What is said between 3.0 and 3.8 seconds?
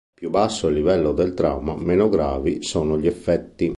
effetti.